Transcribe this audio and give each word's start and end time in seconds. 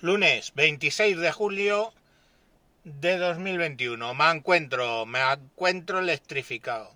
Lunes 0.00 0.52
26 0.54 1.18
de 1.18 1.32
julio 1.32 1.92
de 2.84 3.18
2021. 3.18 4.14
Me 4.14 4.30
encuentro, 4.30 5.06
me 5.06 5.18
encuentro 5.20 5.98
electrificado. 5.98 6.92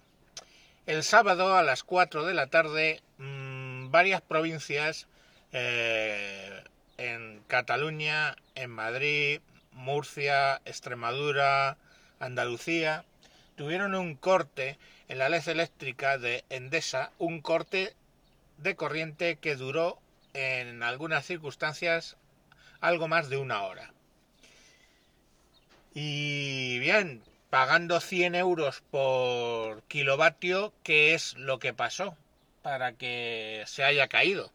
El 0.86 1.02
sábado 1.02 1.56
a 1.56 1.64
las 1.64 1.82
4 1.82 2.24
de 2.24 2.34
la 2.34 2.46
tarde, 2.46 3.02
mmm, 3.18 3.90
varias 3.90 4.20
provincias 4.20 5.08
eh, 5.50 6.62
en 6.96 7.42
Cataluña, 7.48 8.36
en 8.54 8.70
Madrid, 8.70 9.40
Murcia, 9.72 10.62
Extremadura, 10.64 11.78
Andalucía, 12.20 13.04
tuvieron 13.56 13.96
un 13.96 14.14
corte 14.14 14.78
en 15.08 15.18
la 15.18 15.28
led 15.28 15.48
eléctrica 15.48 16.18
de 16.18 16.44
Endesa, 16.50 17.10
un 17.18 17.40
corte 17.40 17.96
de 18.58 18.76
corriente 18.76 19.38
que 19.40 19.56
duró 19.56 19.98
en 20.34 20.84
algunas 20.84 21.26
circunstancias 21.26 22.16
algo 22.82 23.08
más 23.08 23.30
de 23.30 23.38
una 23.38 23.62
hora. 23.62 23.92
Y 25.94 26.78
bien, 26.80 27.22
pagando 27.48 28.00
100 28.00 28.34
euros 28.34 28.82
por 28.90 29.82
kilovatio, 29.84 30.74
¿qué 30.82 31.14
es 31.14 31.34
lo 31.38 31.58
que 31.58 31.72
pasó 31.72 32.16
para 32.60 32.92
que 32.92 33.62
se 33.66 33.84
haya 33.84 34.08
caído? 34.08 34.52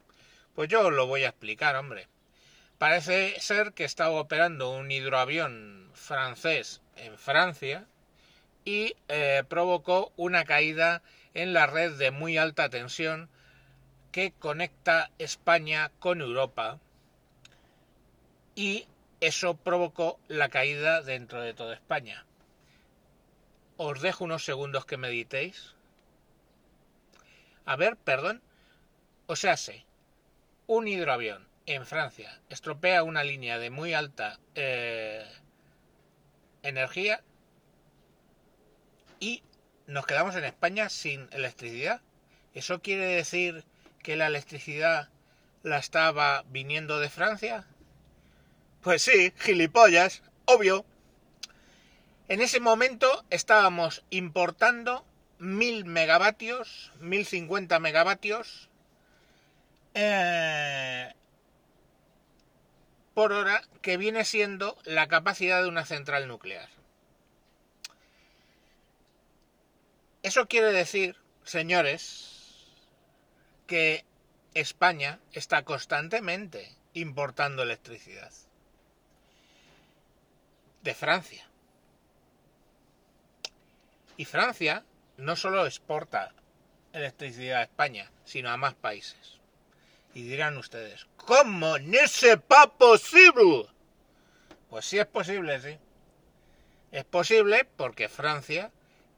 Pues 0.55 0.69
yo 0.69 0.91
lo 0.91 1.07
voy 1.07 1.23
a 1.23 1.29
explicar, 1.29 1.75
hombre. 1.77 2.07
Parece 2.77 3.39
ser 3.39 3.73
que 3.73 3.85
estaba 3.85 4.19
operando 4.19 4.71
un 4.71 4.91
hidroavión 4.91 5.89
francés 5.93 6.81
en 6.97 7.17
Francia 7.17 7.85
y 8.65 8.95
eh, 9.07 9.43
provocó 9.47 10.11
una 10.17 10.43
caída 10.43 11.01
en 11.33 11.53
la 11.53 11.65
red 11.65 11.93
de 11.93 12.11
muy 12.11 12.37
alta 12.37 12.69
tensión 12.69 13.29
que 14.11 14.33
conecta 14.37 15.11
España 15.17 15.91
con 15.99 16.21
Europa 16.21 16.79
y 18.57 18.87
eso 19.21 19.55
provocó 19.55 20.19
la 20.27 20.49
caída 20.49 21.03
dentro 21.03 21.41
de 21.41 21.53
toda 21.53 21.75
España. 21.75 22.25
Os 23.77 24.01
dejo 24.01 24.23
unos 24.23 24.43
segundos 24.43 24.83
que 24.87 24.97
meditéis. 24.97 25.75
A 27.65 27.75
ver, 27.75 27.97
perdón. 27.97 28.41
O 29.27 29.35
sea, 29.35 29.57
sé, 29.57 29.85
un 30.65 30.87
hidroavión 30.87 31.47
en 31.67 31.85
Francia 31.85 32.41
estropea 32.49 33.03
una 33.03 33.23
línea 33.23 33.59
de 33.59 33.69
muy 33.69 33.93
alta 33.93 34.39
eh, 34.55 35.23
energía 36.63 37.21
y 39.19 39.43
nos 39.85 40.07
quedamos 40.07 40.35
en 40.35 40.45
España 40.45 40.89
sin 40.89 41.29
electricidad. 41.31 42.01
¿Eso 42.55 42.81
quiere 42.81 43.05
decir 43.05 43.65
que 44.01 44.15
la 44.15 44.25
electricidad 44.25 45.09
la 45.61 45.77
estaba 45.77 46.43
viniendo 46.47 46.99
de 46.99 47.09
Francia? 47.09 47.67
Pues 48.81 49.01
sí, 49.01 49.33
gilipollas, 49.37 50.21
obvio. 50.45 50.85
En 52.29 52.41
ese 52.41 52.59
momento 52.59 53.25
estábamos 53.29 54.03
importando 54.09 55.05
mil 55.39 55.85
megavatios, 55.85 56.91
mil 56.99 57.25
cincuenta 57.25 57.79
megavatios 57.79 58.69
eh, 59.93 61.13
por 63.13 63.33
hora, 63.33 63.63
que 63.81 63.97
viene 63.97 64.25
siendo 64.25 64.77
la 64.83 65.07
capacidad 65.07 65.61
de 65.61 65.69
una 65.69 65.85
central 65.85 66.27
nuclear. 66.27 66.69
Eso 70.21 70.47
quiere 70.47 70.71
decir, 70.71 71.15
señores, 71.43 72.67
que 73.65 74.05
España 74.53 75.19
está 75.31 75.63
constantemente 75.63 76.75
importando 76.93 77.63
electricidad 77.63 78.31
de 80.87 80.93
Francia. 80.93 81.45
Y 84.15 84.23
Francia 84.23 84.85
no 85.17 85.35
solo 85.35 85.65
exporta 85.65 86.33
electricidad 86.93 87.59
a 87.59 87.63
España, 87.63 88.09
sino 88.23 88.49
a 88.49 88.55
más 88.55 88.73
países. 88.73 89.41
Y 90.13 90.23
dirán 90.23 90.55
ustedes, 90.55 91.05
¿cómo 91.17 91.77
no 91.77 91.97
es 91.99 92.25
posible? 92.77 93.67
Pues 94.69 94.85
sí 94.85 94.97
es 94.97 95.05
posible, 95.07 95.59
sí. 95.59 95.77
Es 96.93 97.03
posible 97.03 97.67
porque 97.75 98.07
Francia 98.07 98.71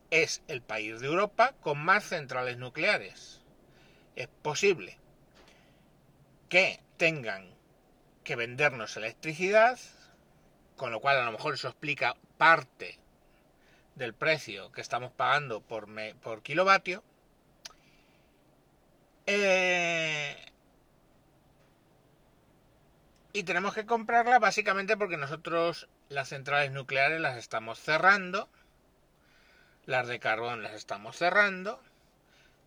es 0.09 0.41
el 0.47 0.63
país 0.63 0.99
de 0.99 1.05
Europa 1.05 1.53
con 1.61 1.77
más 1.77 2.03
centrales 2.03 2.57
nucleares. 2.57 3.41
Es 4.15 4.27
posible 4.41 4.97
que 6.49 6.81
tengan 6.97 7.53
que 8.23 8.35
vendernos 8.35 8.97
electricidad 8.97 9.77
con 10.79 10.91
lo 10.93 11.01
cual 11.01 11.17
a 11.17 11.25
lo 11.25 11.33
mejor 11.33 11.53
eso 11.53 11.67
explica 11.67 12.15
parte 12.37 12.97
del 13.95 14.13
precio 14.13 14.71
que 14.71 14.79
estamos 14.79 15.11
pagando 15.11 15.59
por, 15.59 15.87
por 16.21 16.41
kilovatio. 16.41 17.03
Eh, 19.25 20.37
y 23.33 23.43
tenemos 23.43 23.75
que 23.75 23.85
comprarla 23.85 24.39
básicamente 24.39 24.95
porque 24.95 25.17
nosotros 25.17 25.89
las 26.07 26.29
centrales 26.29 26.71
nucleares 26.71 27.19
las 27.19 27.37
estamos 27.37 27.77
cerrando, 27.77 28.47
las 29.85 30.07
de 30.07 30.19
carbón 30.19 30.63
las 30.63 30.73
estamos 30.73 31.17
cerrando, 31.17 31.81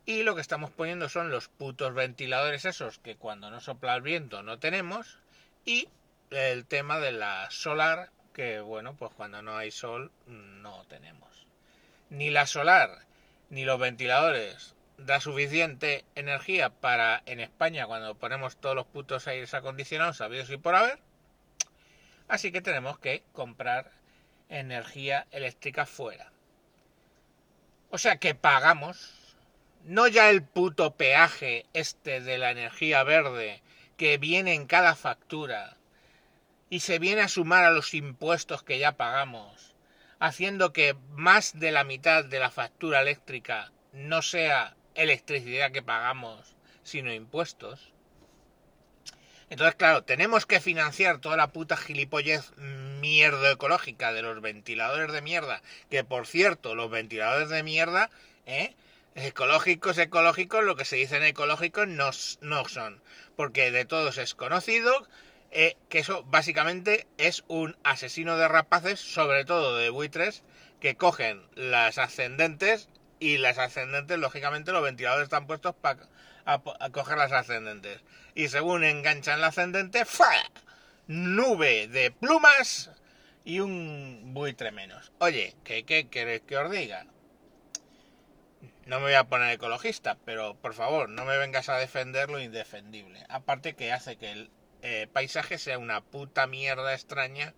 y 0.04 0.22
lo 0.22 0.34
que 0.34 0.42
estamos 0.42 0.70
poniendo 0.70 1.08
son 1.08 1.30
los 1.30 1.48
putos 1.48 1.94
ventiladores 1.94 2.66
esos 2.66 2.98
que 2.98 3.16
cuando 3.16 3.50
no 3.50 3.60
sopla 3.60 3.94
el 3.94 4.02
viento 4.02 4.42
no 4.42 4.58
tenemos, 4.58 5.18
y 5.64 5.88
el 6.32 6.64
tema 6.66 6.98
de 6.98 7.12
la 7.12 7.50
solar, 7.50 8.10
que 8.32 8.60
bueno, 8.60 8.96
pues 8.96 9.12
cuando 9.14 9.42
no 9.42 9.56
hay 9.56 9.70
sol 9.70 10.10
no 10.26 10.84
tenemos. 10.84 11.46
Ni 12.10 12.30
la 12.30 12.46
solar 12.46 12.98
ni 13.50 13.64
los 13.64 13.78
ventiladores 13.78 14.74
da 14.96 15.20
suficiente 15.20 16.04
energía 16.14 16.70
para 16.70 17.22
en 17.26 17.40
España 17.40 17.86
cuando 17.86 18.14
ponemos 18.14 18.56
todos 18.56 18.74
los 18.74 18.86
putos 18.86 19.26
aires 19.26 19.52
acondicionados 19.54 20.18
sabidos 20.18 20.50
y 20.50 20.56
por 20.56 20.74
haber. 20.74 20.98
Así 22.28 22.50
que 22.50 22.62
tenemos 22.62 22.98
que 22.98 23.22
comprar 23.32 23.90
energía 24.48 25.26
eléctrica 25.32 25.86
fuera. 25.86 26.32
O 27.90 27.98
sea 27.98 28.16
que 28.16 28.34
pagamos 28.34 29.36
no 29.84 30.06
ya 30.06 30.30
el 30.30 30.42
puto 30.42 30.94
peaje 30.94 31.66
este 31.72 32.20
de 32.20 32.38
la 32.38 32.52
energía 32.52 33.02
verde 33.02 33.60
que 33.96 34.16
viene 34.16 34.54
en 34.54 34.66
cada 34.66 34.94
factura 34.94 35.76
y 36.72 36.80
se 36.80 36.98
viene 36.98 37.20
a 37.20 37.28
sumar 37.28 37.64
a 37.64 37.70
los 37.70 37.92
impuestos 37.92 38.62
que 38.62 38.78
ya 38.78 38.92
pagamos, 38.96 39.74
haciendo 40.18 40.72
que 40.72 40.96
más 41.10 41.60
de 41.60 41.70
la 41.70 41.84
mitad 41.84 42.24
de 42.24 42.38
la 42.38 42.50
factura 42.50 43.02
eléctrica 43.02 43.70
no 43.92 44.22
sea 44.22 44.74
electricidad 44.94 45.70
que 45.70 45.82
pagamos, 45.82 46.56
sino 46.82 47.12
impuestos. 47.12 47.92
Entonces, 49.50 49.74
claro, 49.74 50.04
tenemos 50.04 50.46
que 50.46 50.60
financiar 50.60 51.18
toda 51.18 51.36
la 51.36 51.52
puta 51.52 51.76
gilipollez 51.76 52.56
mierda 52.56 53.50
ecológica 53.50 54.14
de 54.14 54.22
los 54.22 54.40
ventiladores 54.40 55.12
de 55.12 55.20
mierda, 55.20 55.60
que 55.90 56.04
por 56.04 56.26
cierto, 56.26 56.74
los 56.74 56.90
ventiladores 56.90 57.50
de 57.50 57.62
mierda, 57.62 58.08
¿eh? 58.46 58.74
ecológicos, 59.14 59.98
ecológicos, 59.98 60.64
lo 60.64 60.74
que 60.74 60.86
se 60.86 60.96
dicen 60.96 61.22
ecológicos 61.22 61.86
no, 61.86 62.12
no 62.40 62.66
son, 62.66 63.02
porque 63.36 63.70
de 63.70 63.84
todos 63.84 64.16
es 64.16 64.34
conocido 64.34 65.06
eh, 65.54 65.76
que 65.90 65.98
eso 65.98 66.24
básicamente 66.24 67.06
es 67.18 67.44
un 67.46 67.76
asesino 67.84 68.38
de 68.38 68.48
rapaces, 68.48 68.98
sobre 68.98 69.44
todo 69.44 69.76
de 69.76 69.90
buitres, 69.90 70.42
que 70.80 70.96
cogen 70.96 71.42
las 71.54 71.98
ascendentes 71.98 72.88
y 73.20 73.36
las 73.36 73.58
ascendentes, 73.58 74.18
lógicamente, 74.18 74.72
los 74.72 74.82
ventiladores 74.82 75.24
están 75.24 75.46
puestos 75.46 75.74
para 75.74 76.00
coger 76.90 77.18
las 77.18 77.32
ascendentes. 77.32 78.00
Y 78.34 78.48
según 78.48 78.82
enganchan 78.82 79.42
la 79.42 79.48
ascendente, 79.48 80.06
¡fa! 80.06 80.32
Nube 81.06 81.86
de 81.86 82.10
plumas 82.10 82.90
y 83.44 83.60
un 83.60 84.32
buitre 84.32 84.72
menos. 84.72 85.12
Oye, 85.18 85.54
¿qué, 85.64 85.84
qué 85.84 86.08
queréis 86.08 86.42
que 86.42 86.56
os 86.56 86.70
diga? 86.70 87.06
No 88.86 88.98
me 88.98 89.06
voy 89.06 89.14
a 89.14 89.24
poner 89.24 89.52
ecologista, 89.52 90.16
pero 90.24 90.54
por 90.54 90.72
favor, 90.72 91.10
no 91.10 91.24
me 91.26 91.36
vengas 91.36 91.68
a 91.68 91.76
defender 91.76 92.30
lo 92.30 92.40
indefendible. 92.40 93.24
Aparte 93.28 93.74
que 93.74 93.92
hace 93.92 94.16
que 94.16 94.32
el 94.32 94.50
eh, 94.82 95.08
paisaje 95.12 95.58
sea 95.58 95.78
una 95.78 96.00
puta 96.00 96.46
mierda 96.46 96.92
extraña 96.92 97.54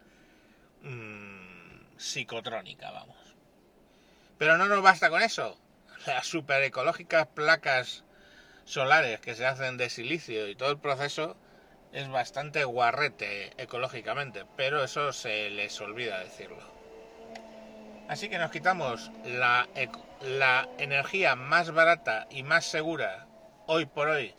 mmm, 0.82 1.96
psicotrónica, 1.96 2.90
vamos. 2.90 3.16
Pero 4.38 4.58
no 4.58 4.66
nos 4.66 4.82
basta 4.82 5.10
con 5.10 5.22
eso. 5.22 5.58
Las 6.06 6.26
super 6.26 6.62
ecológicas 6.62 7.26
placas 7.28 8.04
solares 8.64 9.20
que 9.20 9.34
se 9.34 9.46
hacen 9.46 9.78
de 9.78 9.88
silicio 9.88 10.48
y 10.48 10.54
todo 10.54 10.70
el 10.70 10.78
proceso 10.78 11.36
es 11.92 12.08
bastante 12.08 12.64
guarrete 12.64 13.52
ecológicamente, 13.56 14.44
pero 14.56 14.82
eso 14.84 15.12
se 15.12 15.48
les 15.50 15.80
olvida 15.80 16.18
decirlo. 16.20 16.74
Así 18.08 18.28
que 18.28 18.38
nos 18.38 18.50
quitamos 18.50 19.10
la, 19.24 19.66
la 20.20 20.68
energía 20.78 21.36
más 21.36 21.70
barata 21.70 22.26
y 22.30 22.42
más 22.42 22.66
segura 22.66 23.26
hoy 23.66 23.86
por 23.86 24.08
hoy 24.08 24.34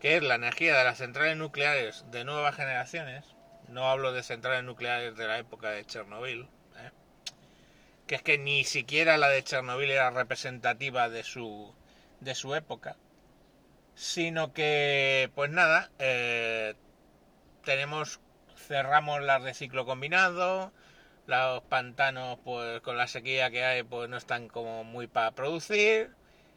que 0.00 0.16
es 0.16 0.22
la 0.22 0.34
energía 0.34 0.76
de 0.76 0.84
las 0.84 0.98
centrales 0.98 1.36
nucleares 1.36 2.04
de 2.10 2.24
nuevas 2.24 2.54
generaciones, 2.54 3.24
No 3.68 3.90
hablo 3.90 4.12
de 4.12 4.22
centrales 4.22 4.62
nucleares 4.64 5.16
de 5.16 5.26
la 5.26 5.38
época 5.38 5.70
de 5.70 5.84
Chernobyl. 5.84 6.42
¿eh? 6.76 6.90
Que 8.06 8.14
es 8.16 8.22
que 8.22 8.38
ni 8.38 8.64
siquiera 8.64 9.16
la 9.16 9.28
de 9.28 9.42
Chernobyl 9.42 9.90
era 9.90 10.10
representativa 10.10 11.08
de 11.08 11.24
su, 11.24 11.74
de 12.20 12.34
su 12.34 12.54
época. 12.54 12.96
Sino 13.94 14.52
que, 14.52 15.30
pues 15.34 15.50
nada, 15.50 15.90
eh, 15.98 16.74
tenemos, 17.64 18.20
cerramos 18.56 19.22
las 19.22 19.42
de 19.42 19.54
ciclo 19.54 19.86
combinado, 19.86 20.72
los 21.26 21.62
pantanos, 21.64 22.38
pues 22.44 22.80
con 22.82 22.96
la 22.96 23.08
sequía 23.08 23.50
que 23.50 23.64
hay, 23.64 23.82
pues 23.82 24.08
no 24.08 24.16
están 24.16 24.48
como 24.48 24.84
muy 24.84 25.06
para 25.08 25.32
producir. 25.32 26.14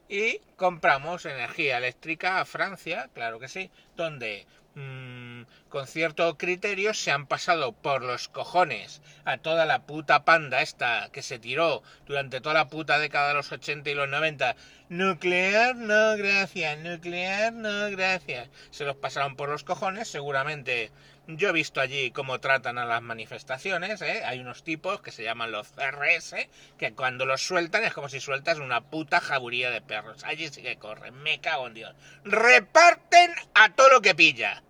Y 0.10 0.42
compramos 0.58 1.26
energía 1.26 1.78
eléctrica 1.78 2.42
a 2.42 2.46
Francia, 2.46 3.10
claro 3.14 3.40
que 3.40 3.48
sí, 3.48 3.70
donde 3.96 4.48
Mm, 4.76 5.44
con 5.68 5.88
cierto 5.88 6.38
criterio 6.38 6.94
se 6.94 7.12
han 7.12 7.26
pasado 7.26 7.74
por 7.74 8.04
los 8.04 8.30
cojones 8.30 9.02
a 9.26 9.38
toda 9.38 9.66
la 9.66 9.82
puta 9.82 10.24
panda 10.24 10.62
esta 10.62 11.10
que 11.12 11.22
se 11.22 11.38
tiró 11.38 11.84
durante 12.06 12.40
toda 12.40 12.54
la 12.56 12.70
puta 12.70 12.98
década 13.00 13.30
de 13.30 13.34
los 13.34 13.52
80 13.52 13.90
y 13.90 13.96
los 13.96 14.08
90. 14.08 14.56
Nuclear, 14.90 15.76
no 15.76 16.16
gracias, 16.18 16.80
nuclear, 16.80 17.52
no 17.52 17.90
gracias. 17.92 18.50
Se 18.70 18.86
los 18.86 18.96
pasaron 18.96 19.36
por 19.36 19.50
los 19.50 19.64
cojones, 19.64 20.08
seguramente. 20.08 20.92
Yo 21.32 21.50
he 21.50 21.54
visto 21.54 21.80
allí 21.80 22.10
cómo 22.10 22.40
tratan 22.40 22.80
a 22.80 22.86
las 22.86 23.04
manifestaciones, 23.04 24.02
¿eh? 24.02 24.24
hay 24.26 24.40
unos 24.40 24.64
tipos 24.64 25.00
que 25.02 25.12
se 25.12 25.24
llaman 25.24 25.52
los 25.52 25.68
CRS, 25.74 26.36
que 26.78 26.94
cuando 26.94 27.28
los 27.28 27.42
sueltan 27.42 27.84
es 27.84 27.94
como 27.94 28.10
si 28.10 28.20
sueltas 28.20 28.58
una 28.58 28.82
puta 28.82 29.22
jaburía 29.22 29.70
de 29.70 29.82
perros. 29.82 30.24
Allí 30.24 30.50
sí 30.50 30.64
que 30.64 30.78
corren, 30.78 31.14
me 31.22 31.40
cago 31.40 31.68
en 31.68 31.76
Dios. 31.76 31.96
Reparten 32.24 33.32
a 33.54 33.74
todo 33.76 33.90
lo 33.90 34.02
que 34.02 34.16
pilla 34.16 34.64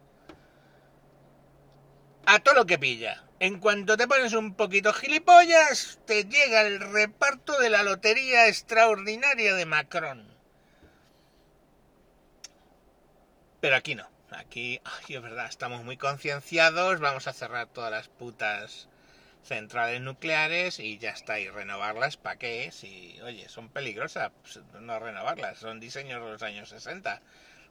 a 2.25 2.37
todo 2.37 2.53
lo 2.53 2.65
que 2.67 2.77
pilla. 2.77 3.23
En 3.39 3.59
cuanto 3.59 3.97
te 3.97 4.07
pones 4.07 4.33
un 4.33 4.53
poquito 4.53 4.93
gilipollas, 4.93 5.99
te 6.05 6.25
llega 6.25 6.61
el 6.61 6.79
reparto 6.79 7.59
de 7.59 7.71
la 7.71 7.81
lotería 7.81 8.47
extraordinaria 8.47 9.55
de 9.55 9.65
Macron. 9.65 10.27
Pero 13.59 13.75
aquí 13.75 13.95
no. 13.95 14.18
Aquí, 14.31 14.79
ay, 14.83 15.15
es 15.15 15.21
verdad, 15.21 15.47
estamos 15.47 15.83
muy 15.83 15.97
concienciados, 15.97 16.99
vamos 16.99 17.27
a 17.27 17.33
cerrar 17.33 17.67
todas 17.67 17.91
las 17.91 18.07
putas 18.07 18.87
centrales 19.43 20.01
nucleares 20.01 20.79
y 20.79 20.97
ya 20.97 21.11
está, 21.11 21.39
y 21.39 21.49
renovarlas, 21.49 22.17
¿para 22.17 22.37
qué? 22.37 22.71
Si, 22.71 23.19
oye, 23.21 23.49
son 23.49 23.69
peligrosas, 23.69 24.31
pues, 24.41 24.59
no 24.81 24.99
renovarlas, 24.99 25.57
son 25.57 25.79
diseños 25.79 26.23
de 26.23 26.31
los 26.31 26.43
años 26.43 26.69
60, 26.69 27.21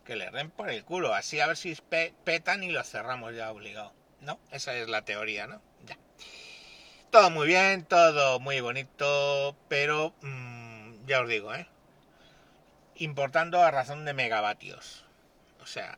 que 0.05 0.17
le 0.17 0.31
den 0.31 0.51
por 0.51 0.71
el 0.71 0.85
culo, 0.85 1.15
así 1.15 1.39
a 1.41 1.47
ver 1.47 1.57
si 1.57 1.77
petan 2.25 2.63
y 2.63 2.71
los 2.71 2.89
cerramos 2.89 3.35
ya 3.35 3.53
obligado. 3.53 3.93
¿no? 4.21 4.39
Esa 4.51 4.75
es 4.77 4.89
la 4.89 5.03
teoría, 5.03 5.47
¿no? 5.47 5.61
Ya. 5.87 5.97
Todo 7.11 7.31
muy 7.31 7.47
bien, 7.47 7.85
todo 7.85 8.41
muy 8.41 8.61
bonito, 8.61 9.57
pero 9.69 10.15
mm, 10.23 11.07
ya 11.07 11.21
os 11.21 11.29
digo, 11.29 11.55
¿eh? 11.55 11.67
Importando 12.97 13.63
a 13.63 13.71
razón 13.71 14.05
de 14.05 14.13
megavatios. 14.13 15.05
O 15.61 15.67
sea, 15.67 15.97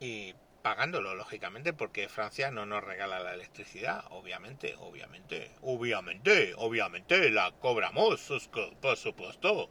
y 0.00 0.34
pagándolo, 0.62 1.14
lógicamente, 1.14 1.72
porque 1.72 2.08
Francia 2.08 2.50
no 2.50 2.66
nos 2.66 2.84
regala 2.84 3.20
la 3.20 3.34
electricidad, 3.34 4.04
obviamente, 4.10 4.74
obviamente, 4.78 5.50
obviamente, 5.62 6.52
obviamente, 6.56 7.30
la 7.30 7.52
cobramos, 7.52 8.28
por 8.80 8.96
supuesto. 8.96 9.70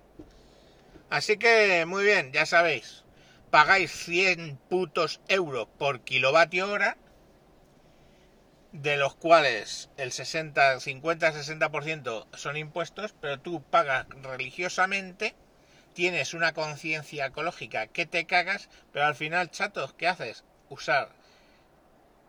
Así 1.09 1.37
que, 1.37 1.85
muy 1.85 2.03
bien, 2.03 2.31
ya 2.31 2.45
sabéis, 2.45 3.03
pagáis 3.49 3.91
100 3.91 4.57
putos 4.69 5.21
euros 5.27 5.67
por 5.77 6.01
kilovatio 6.01 6.69
hora, 6.71 6.97
de 8.71 8.97
los 8.97 9.15
cuales 9.15 9.89
el 9.97 10.11
60, 10.11 10.77
50-60% 10.77 12.27
son 12.35 12.57
impuestos, 12.57 13.15
pero 13.19 13.39
tú 13.39 13.63
pagas 13.63 14.07
religiosamente, 14.21 15.35
tienes 15.97 16.35
una 16.35 16.53
conciencia 16.53 17.25
ecológica 17.25 17.87
que 17.87 18.05
te 18.05 18.27
cagas, 18.27 18.69
pero 18.93 19.05
al 19.05 19.15
final, 19.15 19.49
chatos, 19.49 19.95
¿qué 19.95 20.07
haces? 20.07 20.43
Usar 20.69 21.09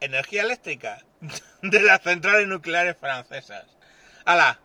energía 0.01 0.41
eléctrica 0.41 1.05
de 1.63 1.83
las 1.83 2.01
centrales 2.01 2.49
nucleares 2.49 2.97
francesas. 2.97 3.67
¡Hala! 4.25 4.59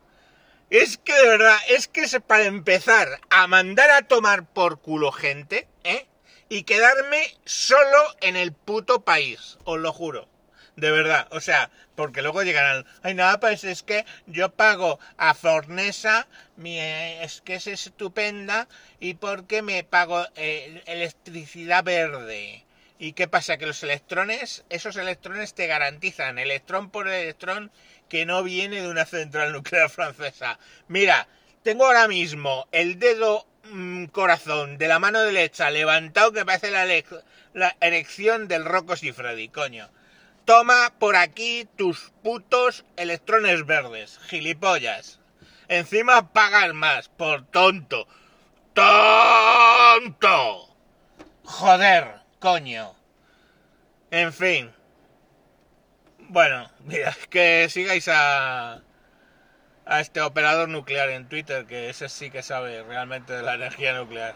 Es 0.69 0.97
que 0.97 1.13
de 1.13 1.27
verdad, 1.27 1.57
es 1.67 1.89
que 1.89 2.07
para 2.21 2.45
empezar 2.45 3.19
a 3.29 3.45
mandar 3.47 3.91
a 3.91 4.03
tomar 4.03 4.45
por 4.45 4.79
culo 4.79 5.11
gente, 5.11 5.67
¿eh? 5.83 6.07
y 6.47 6.63
quedarme 6.63 7.37
solo 7.43 7.97
en 8.21 8.37
el 8.37 8.53
puto 8.53 9.03
país, 9.03 9.57
os 9.65 9.79
lo 9.79 9.91
juro. 9.91 10.29
De 10.75 10.89
verdad, 10.89 11.27
o 11.31 11.39
sea, 11.39 11.69
porque 11.95 12.23
luego 12.23 12.41
llegarán, 12.41 12.85
ay 13.03 13.13
nada, 13.13 13.39
pues 13.39 13.63
es 13.63 13.83
que 13.83 14.05
yo 14.25 14.51
pago 14.51 14.99
a 15.17 15.35
Fornesa, 15.35 16.27
mi, 16.55 16.79
es 16.79 17.41
que 17.41 17.55
es 17.55 17.67
estupenda, 17.67 18.67
y 18.99 19.13
porque 19.13 19.61
me 19.61 19.83
pago 19.83 20.25
eh, 20.35 20.81
electricidad 20.87 21.83
verde. 21.83 22.65
¿Y 22.97 23.13
qué 23.13 23.27
pasa? 23.27 23.57
Que 23.57 23.67
los 23.67 23.83
electrones, 23.83 24.65
esos 24.69 24.95
electrones 24.95 25.53
te 25.53 25.67
garantizan 25.67 26.39
electrón 26.39 26.89
por 26.89 27.07
electrón 27.07 27.71
que 28.09 28.25
no 28.25 28.43
viene 28.43 28.81
de 28.81 28.89
una 28.89 29.05
central 29.05 29.51
nuclear 29.51 29.89
francesa. 29.89 30.57
Mira, 30.87 31.27
tengo 31.63 31.85
ahora 31.85 32.07
mismo 32.07 32.67
el 32.71 32.97
dedo 32.97 33.45
Mm, 33.65 34.07
corazón 34.07 34.77
de 34.77 34.89
la 34.89 34.99
mano 34.99 35.21
derecha 35.21 35.71
levantado 35.71 36.33
que 36.33 36.45
parece 36.45 36.69
la, 36.69 36.85
la 37.53 37.77
erección 37.79 38.49
del 38.49 38.65
Rocco 38.65 38.95
Freddy, 38.97 39.47
coño. 39.47 39.89
Toma 40.45 40.93
por 40.99 41.15
aquí 41.15 41.67
tus 41.77 42.11
putos 42.21 42.85
electrones 42.97 43.65
verdes, 43.65 44.19
gilipollas. 44.27 45.19
Encima 45.67 46.33
pagas 46.33 46.73
más, 46.73 47.09
por 47.09 47.45
tonto. 47.45 48.07
¡Tonto! 48.73 50.75
Joder, 51.43 52.15
coño. 52.39 52.95
En 54.11 54.33
fin. 54.33 54.71
Bueno, 56.19 56.69
mira, 56.79 57.15
que 57.29 57.67
sigáis 57.69 58.07
a 58.09 58.81
a 59.85 59.99
este 59.99 60.21
operador 60.21 60.69
nuclear 60.69 61.09
en 61.09 61.27
Twitter, 61.27 61.65
que 61.65 61.89
ese 61.89 62.09
sí 62.09 62.29
que 62.29 62.41
sabe 62.41 62.83
realmente 62.83 63.33
de 63.33 63.43
la 63.43 63.55
energía 63.55 63.93
nuclear. 63.93 64.35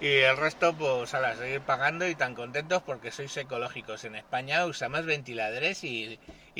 Y 0.00 0.08
el 0.18 0.36
resto, 0.36 0.74
pues, 0.74 1.14
a 1.14 1.20
la 1.20 1.36
seguir 1.36 1.60
pagando 1.60 2.06
y 2.06 2.14
tan 2.14 2.34
contentos 2.34 2.82
porque 2.82 3.10
sois 3.10 3.36
ecológicos. 3.36 4.04
En 4.04 4.16
España 4.16 4.66
usamos 4.66 5.06
ventiladores 5.06 5.84
y, 5.84 6.18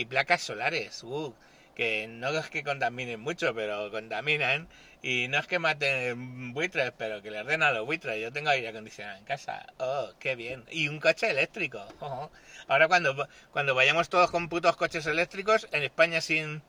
placas 0.08 0.42
solares, 0.42 1.02
uh, 1.02 1.34
que 1.74 2.06
no 2.08 2.28
es 2.30 2.48
que 2.48 2.62
contaminen 2.62 3.20
mucho, 3.20 3.54
pero 3.54 3.90
contaminan. 3.90 4.68
Y 5.02 5.28
no 5.28 5.38
es 5.38 5.46
que 5.46 5.58
maten 5.58 6.54
buitres, 6.54 6.92
pero 6.96 7.20
que 7.22 7.30
les 7.30 7.44
den 7.46 7.62
a 7.62 7.72
los 7.72 7.84
buitres. 7.84 8.20
Yo 8.22 8.32
tengo 8.32 8.50
aire 8.50 8.68
acondicionado 8.68 9.18
en 9.18 9.24
casa. 9.24 9.66
Oh, 9.78 10.10
qué 10.18 10.36
bien. 10.36 10.64
Y 10.70 10.88
un 10.88 11.00
coche 11.00 11.28
eléctrico. 11.30 11.84
Ahora 12.68 12.88
cuando, 12.88 13.28
cuando 13.52 13.74
vayamos 13.74 14.08
todos 14.08 14.30
con 14.30 14.48
putos 14.48 14.76
coches 14.76 15.06
eléctricos, 15.06 15.68
en 15.72 15.82
España 15.82 16.20
sin 16.20 16.62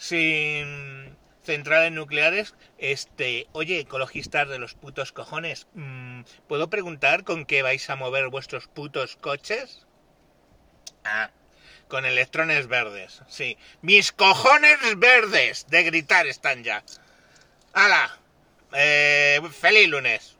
sin 0.00 1.14
centrales 1.42 1.92
nucleares, 1.92 2.54
este, 2.78 3.46
oye, 3.52 3.80
ecologistas 3.80 4.48
de 4.48 4.58
los 4.58 4.74
putos 4.74 5.12
cojones, 5.12 5.66
mm, 5.74 6.22
¿puedo 6.48 6.70
preguntar 6.70 7.24
con 7.24 7.44
qué 7.44 7.62
vais 7.62 7.88
a 7.90 7.96
mover 7.96 8.28
vuestros 8.28 8.66
putos 8.68 9.16
coches? 9.16 9.86
Ah, 11.04 11.30
con 11.88 12.04
electrones 12.04 12.68
verdes, 12.68 13.22
sí. 13.28 13.58
Mis 13.82 14.12
cojones 14.12 14.78
verdes 14.96 15.66
de 15.68 15.82
gritar 15.82 16.26
están 16.26 16.62
ya. 16.62 16.84
¡Hala! 17.72 18.18
Eh, 18.72 19.40
feliz 19.52 19.88
lunes. 19.88 20.36